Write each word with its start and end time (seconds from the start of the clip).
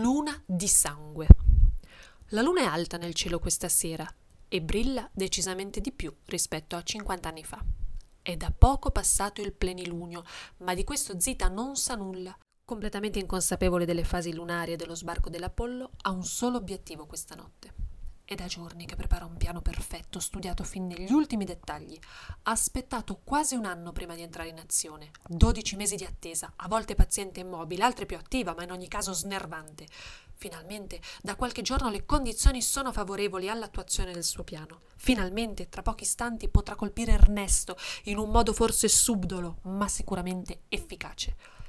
Luna 0.00 0.42
di 0.46 0.68
sangue. 0.68 1.26
La 2.28 2.40
luna 2.40 2.62
è 2.62 2.64
alta 2.64 2.96
nel 2.96 3.12
cielo 3.12 3.38
questa 3.38 3.68
sera 3.68 4.10
e 4.48 4.62
brilla 4.62 5.06
decisamente 5.12 5.82
di 5.82 5.92
più 5.92 6.10
rispetto 6.24 6.76
a 6.76 6.82
50 6.82 7.28
anni 7.28 7.44
fa. 7.44 7.62
È 8.22 8.34
da 8.34 8.50
poco 8.56 8.90
passato 8.90 9.42
il 9.42 9.52
plenilunio, 9.52 10.24
ma 10.58 10.72
di 10.72 10.84
questo 10.84 11.20
Zita 11.20 11.48
non 11.48 11.76
sa 11.76 11.94
nulla. 11.94 12.34
Completamente 12.64 13.18
inconsapevole 13.18 13.84
delle 13.84 14.04
fasi 14.04 14.32
lunari 14.32 14.72
e 14.72 14.76
dello 14.76 14.94
sbarco 14.94 15.28
dell'Apollo, 15.28 15.90
ha 16.04 16.10
un 16.10 16.24
solo 16.24 16.56
obiettivo 16.56 17.04
questa 17.04 17.34
notte 17.34 17.71
è 18.32 18.34
da 18.34 18.46
giorni 18.46 18.86
che 18.86 18.96
prepara 18.96 19.24
un 19.24 19.36
piano 19.36 19.60
perfetto, 19.60 20.18
studiato 20.18 20.64
fin 20.64 20.86
negli 20.86 21.12
ultimi 21.12 21.44
dettagli. 21.44 21.98
Ha 22.44 22.50
aspettato 22.50 23.20
quasi 23.22 23.54
un 23.54 23.64
anno 23.64 23.92
prima 23.92 24.14
di 24.14 24.22
entrare 24.22 24.48
in 24.48 24.58
azione. 24.58 25.10
12 25.28 25.76
mesi 25.76 25.96
di 25.96 26.04
attesa, 26.04 26.52
a 26.56 26.68
volte 26.68 26.94
paziente 26.94 27.40
e 27.40 27.42
immobile, 27.44 27.84
altre 27.84 28.06
più 28.06 28.16
attiva, 28.16 28.54
ma 28.54 28.62
in 28.62 28.72
ogni 28.72 28.88
caso 28.88 29.12
snervante. 29.12 29.86
Finalmente, 30.34 31.00
da 31.22 31.36
qualche 31.36 31.62
giorno 31.62 31.90
le 31.90 32.04
condizioni 32.04 32.62
sono 32.62 32.90
favorevoli 32.90 33.48
all'attuazione 33.48 34.12
del 34.12 34.24
suo 34.24 34.42
piano. 34.42 34.80
Finalmente, 34.96 35.68
tra 35.68 35.82
pochi 35.82 36.04
istanti, 36.04 36.48
potrà 36.48 36.74
colpire 36.74 37.12
Ernesto 37.12 37.76
in 38.04 38.18
un 38.18 38.30
modo 38.30 38.52
forse 38.52 38.88
subdolo, 38.88 39.58
ma 39.62 39.88
sicuramente 39.88 40.62
efficace. 40.68 41.61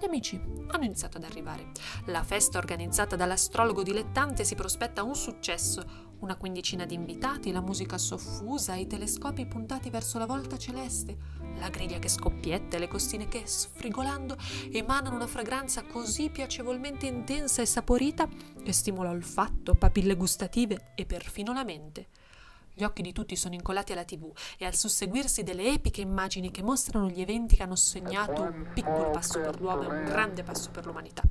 Gli 0.00 0.04
amici 0.04 0.40
hanno 0.68 0.84
iniziato 0.84 1.16
ad 1.16 1.24
arrivare. 1.24 1.72
La 2.06 2.22
festa 2.22 2.58
organizzata 2.58 3.16
dall'astrologo 3.16 3.82
dilettante 3.82 4.44
si 4.44 4.54
prospetta 4.54 5.02
un 5.02 5.16
successo. 5.16 6.06
Una 6.20 6.36
quindicina 6.36 6.84
di 6.84 6.94
invitati, 6.94 7.50
la 7.50 7.60
musica 7.60 7.98
soffusa, 7.98 8.76
i 8.76 8.86
telescopi 8.86 9.46
puntati 9.46 9.90
verso 9.90 10.18
la 10.18 10.26
volta 10.26 10.56
celeste, 10.56 11.16
la 11.58 11.68
griglia 11.68 11.98
che 11.98 12.08
scoppietta 12.08 12.76
e 12.76 12.78
le 12.78 12.88
costine 12.88 13.26
che, 13.26 13.42
sfrigolando, 13.44 14.36
emanano 14.70 15.16
una 15.16 15.26
fragranza 15.26 15.82
così 15.82 16.30
piacevolmente 16.30 17.06
intensa 17.06 17.62
e 17.62 17.66
saporita 17.66 18.28
che 18.62 18.72
stimola 18.72 19.10
olfatto, 19.10 19.74
papille 19.74 20.14
gustative 20.14 20.92
e 20.94 21.06
perfino 21.06 21.52
la 21.52 21.64
mente. 21.64 22.08
Gli 22.78 22.84
occhi 22.84 23.02
di 23.02 23.12
tutti 23.12 23.34
sono 23.34 23.54
incollati 23.54 23.90
alla 23.90 24.04
tv 24.04 24.32
e 24.56 24.64
al 24.64 24.76
susseguirsi 24.76 25.42
delle 25.42 25.72
epiche 25.72 26.00
immagini 26.00 26.52
che 26.52 26.62
mostrano 26.62 27.08
gli 27.08 27.20
eventi 27.20 27.56
che 27.56 27.64
hanno 27.64 27.74
segnato 27.74 28.42
un 28.42 28.70
piccolo 28.72 29.10
passo 29.10 29.40
per 29.40 29.60
l'uomo 29.60 29.82
e 29.82 29.86
un 29.96 30.04
grande 30.04 30.44
passo 30.44 30.70
per 30.70 30.86
l'umanità. 30.86 31.24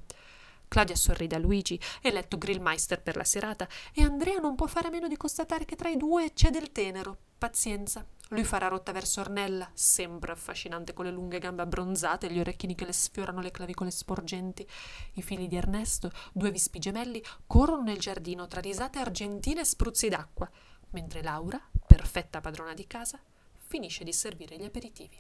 Claudia 0.68 0.98
sorride 0.98 1.38
a 1.38 1.40
Luigi, 1.40 1.80
eletto 2.02 2.38
grillmeister 2.38 3.02
per 3.02 3.16
la 3.16 3.24
serata, 3.24 3.66
e 3.94 4.04
Andrea 4.04 4.40
non 4.40 4.56
può 4.56 4.68
fare 4.68 4.90
a 4.90 4.92
meno 4.92 5.08
di 5.08 5.16
constatare 5.16 5.64
che 5.64 5.78
tra 5.78 5.88
i 5.88 5.96
due 5.96 6.34
c'è 6.34 6.50
del 6.50 6.74
tenero. 6.74 7.16
Pazienza. 7.38 8.06
Lui 8.32 8.44
farà 8.44 8.68
rotta 8.68 8.92
verso 8.92 9.22
Ornella, 9.22 9.70
sempre 9.74 10.34
affascinante 10.34 10.92
con 10.92 11.06
le 11.06 11.12
lunghe 11.12 11.40
gambe 11.40 11.62
abbronzate 11.62 12.28
e 12.28 12.34
gli 12.34 12.40
orecchini 12.40 12.76
che 12.76 12.84
le 12.84 12.92
sfiorano 12.92 13.40
le 13.40 13.52
clavicole 13.52 13.90
sporgenti. 13.90 14.68
I 15.14 15.22
figli 15.22 15.48
di 15.48 15.56
Ernesto, 15.56 16.12
due 16.34 16.52
vispi 16.52 16.80
gemelli, 16.80 17.24
corrono 17.46 17.84
nel 17.84 18.00
giardino 18.00 18.48
tra 18.48 18.60
risate 18.60 19.00
argentine 19.00 19.62
e 19.62 19.66
spruzzi 19.66 20.10
d'acqua 20.10 20.52
mentre 20.92 21.22
Laura, 21.22 21.62
perfetta 21.86 22.42
padrona 22.42 22.74
di 22.74 22.88
casa, 22.88 23.20
finisce 23.56 24.04
di 24.04 24.14
servire 24.14 24.58
gli 24.58 24.64
aperitivi. 24.64 25.18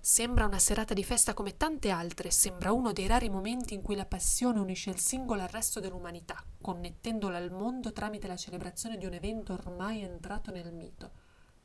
Sembra 0.00 0.46
una 0.46 0.58
serata 0.58 0.94
di 0.94 1.04
festa 1.04 1.34
come 1.34 1.56
tante 1.56 1.90
altre, 1.90 2.30
sembra 2.30 2.72
uno 2.72 2.92
dei 2.92 3.06
rari 3.06 3.28
momenti 3.28 3.74
in 3.74 3.82
cui 3.82 3.94
la 3.94 4.06
passione 4.06 4.58
unisce 4.58 4.90
il 4.90 4.98
singolo 4.98 5.42
al 5.42 5.48
resto 5.48 5.80
dell'umanità, 5.80 6.42
connettendola 6.60 7.36
al 7.36 7.50
mondo 7.50 7.92
tramite 7.92 8.26
la 8.26 8.36
celebrazione 8.36 8.96
di 8.96 9.06
un 9.06 9.12
evento 9.12 9.52
ormai 9.52 10.02
entrato 10.02 10.50
nel 10.50 10.72
mito. 10.72 11.10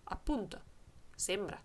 Appunto, 0.03 0.61
sembra. 1.15 1.61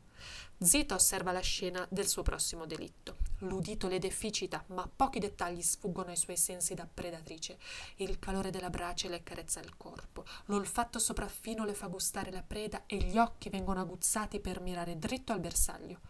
Zita 0.58 0.94
osserva 0.94 1.32
la 1.32 1.40
scena 1.40 1.86
del 1.90 2.06
suo 2.06 2.22
prossimo 2.22 2.66
delitto. 2.66 3.16
L'udito 3.38 3.88
le 3.88 3.98
deficita, 3.98 4.62
ma 4.68 4.88
pochi 4.94 5.18
dettagli 5.18 5.62
sfuggono 5.62 6.10
ai 6.10 6.16
suoi 6.16 6.36
sensi 6.36 6.74
da 6.74 6.86
predatrice. 6.92 7.58
Il 7.96 8.18
calore 8.18 8.50
della 8.50 8.70
brace 8.70 9.08
le 9.08 9.16
accarezza 9.16 9.60
il 9.60 9.76
corpo, 9.76 10.24
l'olfatto 10.46 10.98
sopraffino 10.98 11.64
le 11.64 11.74
fa 11.74 11.86
gustare 11.86 12.30
la 12.30 12.42
preda 12.42 12.84
e 12.86 12.96
gli 12.96 13.18
occhi 13.18 13.48
vengono 13.48 13.80
aguzzati 13.80 14.40
per 14.40 14.60
mirare 14.60 14.98
dritto 14.98 15.32
al 15.32 15.40
bersaglio. 15.40 16.00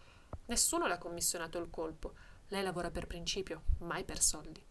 Nessuno 0.47 0.87
le 0.87 0.93
ha 0.93 0.97
commissionato 0.97 1.57
il 1.57 1.69
colpo. 1.69 2.13
Lei 2.49 2.63
lavora 2.63 2.91
per 2.91 3.07
principio, 3.07 3.63
mai 3.79 4.03
per 4.03 4.21
soldi. 4.21 4.61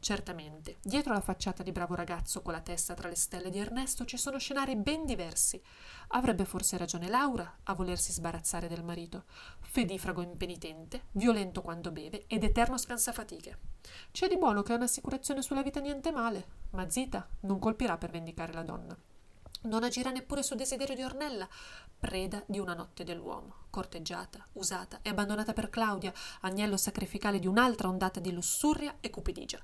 Certamente, 0.00 0.76
dietro 0.82 1.12
la 1.12 1.20
facciata 1.20 1.62
di 1.62 1.72
bravo 1.72 1.94
ragazzo 1.94 2.40
con 2.40 2.52
la 2.52 2.60
testa 2.60 2.94
tra 2.94 3.08
le 3.08 3.16
stelle 3.16 3.50
di 3.50 3.58
Ernesto 3.58 4.04
ci 4.04 4.16
sono 4.16 4.38
scenari 4.38 4.76
ben 4.76 5.04
diversi. 5.04 5.60
Avrebbe 6.08 6.44
forse 6.44 6.76
ragione 6.76 7.08
Laura 7.08 7.58
a 7.64 7.74
volersi 7.74 8.12
sbarazzare 8.12 8.68
del 8.68 8.84
marito. 8.84 9.24
Fedifrago 9.60 10.22
impenitente, 10.22 11.06
violento 11.12 11.62
quando 11.62 11.90
beve 11.90 12.24
ed 12.28 12.44
eterno 12.44 12.78
scansafatiche. 12.78 13.58
C'è 14.12 14.28
di 14.28 14.38
buono 14.38 14.62
che 14.62 14.72
ha 14.72 14.76
un'assicurazione 14.76 15.42
sulla 15.42 15.62
vita 15.62 15.80
niente 15.80 16.12
male, 16.12 16.46
ma 16.70 16.88
Zita 16.88 17.28
non 17.40 17.58
colpirà 17.58 17.98
per 17.98 18.10
vendicare 18.10 18.52
la 18.52 18.62
donna. 18.62 18.96
Non 19.60 19.82
agirà 19.82 20.10
neppure 20.10 20.44
sul 20.44 20.56
desiderio 20.56 20.94
di 20.94 21.02
Ornella, 21.02 21.48
preda 21.98 22.42
di 22.46 22.60
una 22.60 22.74
notte 22.74 23.02
dell'uomo, 23.02 23.64
corteggiata, 23.70 24.46
usata 24.52 25.00
e 25.02 25.10
abbandonata 25.10 25.52
per 25.52 25.68
Claudia, 25.68 26.12
agnello 26.42 26.76
sacrificale 26.76 27.40
di 27.40 27.48
un'altra 27.48 27.88
ondata 27.88 28.20
di 28.20 28.32
lussuria 28.32 28.98
e 29.00 29.10
cupidigia. 29.10 29.60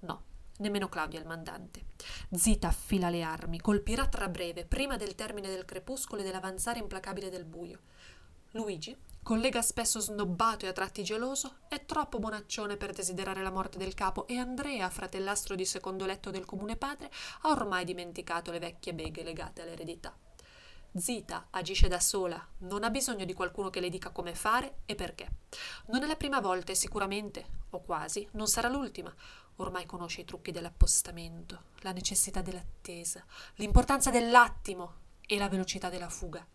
No, 0.00 0.22
nemmeno 0.58 0.88
Claudia 0.88 1.20
il 1.20 1.26
mandante. 1.26 1.84
Zita 2.30 2.68
affila 2.68 3.08
le 3.08 3.22
armi, 3.22 3.60
colpirà 3.60 4.06
tra 4.08 4.28
breve, 4.28 4.64
prima 4.64 4.96
del 4.96 5.14
termine 5.14 5.48
del 5.48 5.64
crepuscolo 5.64 6.22
e 6.22 6.24
dell'avanzare 6.24 6.78
implacabile 6.78 7.30
del 7.30 7.44
buio. 7.44 7.80
Luigi, 8.52 8.96
collega 9.22 9.60
spesso 9.60 10.00
snobbato 10.00 10.64
e 10.64 10.68
a 10.68 10.72
tratti 10.72 11.02
geloso, 11.02 11.58
è 11.68 11.84
troppo 11.84 12.18
bonaccione 12.18 12.76
per 12.76 12.92
desiderare 12.92 13.42
la 13.42 13.50
morte 13.50 13.76
del 13.76 13.94
capo 13.94 14.26
e 14.26 14.38
Andrea, 14.38 14.88
fratellastro 14.88 15.54
di 15.54 15.64
secondo 15.64 16.06
letto 16.06 16.30
del 16.30 16.44
comune 16.44 16.76
padre, 16.76 17.10
ha 17.42 17.50
ormai 17.50 17.84
dimenticato 17.84 18.50
le 18.50 18.58
vecchie 18.58 18.94
beghe 18.94 19.22
legate 19.22 19.62
all'eredità. 19.62 20.16
Zita 20.94 21.48
agisce 21.50 21.88
da 21.88 22.00
sola, 22.00 22.42
non 22.60 22.82
ha 22.82 22.88
bisogno 22.88 23.26
di 23.26 23.34
qualcuno 23.34 23.68
che 23.68 23.80
le 23.80 23.90
dica 23.90 24.10
come 24.10 24.34
fare 24.34 24.78
e 24.86 24.94
perché. 24.94 25.28
Non 25.88 26.02
è 26.02 26.06
la 26.06 26.16
prima 26.16 26.40
volta 26.40 26.72
e 26.72 26.74
sicuramente, 26.74 27.44
o 27.70 27.82
quasi, 27.82 28.26
non 28.32 28.46
sarà 28.46 28.68
l'ultima. 28.68 29.14
Ormai 29.56 29.86
conosce 29.86 30.20
i 30.20 30.24
trucchi 30.24 30.52
dell'appostamento, 30.52 31.64
la 31.80 31.92
necessità 31.92 32.42
dell'attesa, 32.42 33.24
l'importanza 33.56 34.10
dell'attimo 34.10 34.94
e 35.26 35.38
la 35.38 35.48
velocità 35.48 35.88
della 35.88 36.10
fuga. 36.10 36.46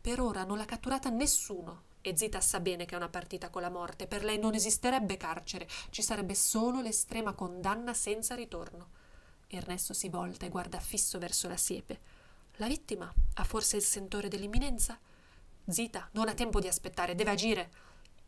Per 0.00 0.20
ora 0.20 0.44
non 0.44 0.56
l'ha 0.56 0.64
catturata 0.64 1.10
nessuno 1.10 1.88
e 2.00 2.16
Zita 2.16 2.40
sa 2.40 2.60
bene 2.60 2.86
che 2.86 2.94
è 2.94 2.96
una 2.96 3.08
partita 3.08 3.50
con 3.50 3.62
la 3.62 3.70
morte. 3.70 4.06
Per 4.06 4.24
lei 4.24 4.38
non 4.38 4.54
esisterebbe 4.54 5.16
carcere, 5.16 5.68
ci 5.90 6.02
sarebbe 6.02 6.34
solo 6.34 6.80
l'estrema 6.80 7.34
condanna 7.34 7.94
senza 7.94 8.34
ritorno. 8.34 8.98
Ernesto 9.46 9.92
si 9.92 10.08
volta 10.08 10.46
e 10.46 10.48
guarda 10.48 10.80
fisso 10.80 11.18
verso 11.18 11.48
la 11.48 11.56
siepe. 11.56 12.00
La 12.56 12.66
vittima 12.66 13.12
ha 13.34 13.44
forse 13.44 13.76
il 13.76 13.82
sentore 13.82 14.28
dell'imminenza? 14.28 14.98
Zita 15.66 16.08
non 16.12 16.28
ha 16.28 16.34
tempo 16.34 16.58
di 16.58 16.68
aspettare, 16.68 17.14
deve 17.14 17.30
agire. 17.30 17.70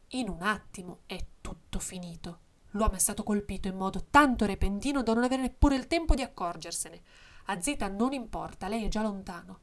In 0.09 0.29
un 0.29 0.43
attimo 0.43 1.01
è 1.07 1.19
tutto 1.41 1.79
finito. 1.79 2.51
L'uomo 2.73 2.95
è 2.95 2.99
stato 2.99 3.23
colpito 3.23 3.69
in 3.69 3.77
modo 3.77 4.07
tanto 4.11 4.47
repentino 4.47 5.03
da 5.03 5.15
non 5.15 5.25
avere 5.25 5.43
neppure 5.43 5.77
il 5.77 5.87
tempo 5.87 6.15
di 6.15 6.23
accorgersene. 6.23 7.01
A 7.47 7.61
Zita 7.61 7.89
non 7.89 8.13
importa, 8.13 8.69
lei 8.69 8.85
è 8.85 8.89
già 8.89 9.03
lontano. 9.03 9.61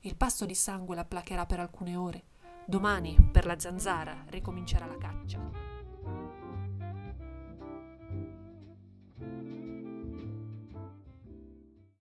Il 0.00 0.16
passo 0.16 0.44
di 0.44 0.54
sangue 0.54 0.94
la 0.94 1.04
placherà 1.04 1.46
per 1.46 1.60
alcune 1.60 1.96
ore. 1.96 2.24
Domani, 2.66 3.16
per 3.32 3.46
la 3.46 3.58
zanzara, 3.58 4.24
ricomincerà 4.28 4.86
la 4.86 4.98
caccia. 4.98 5.73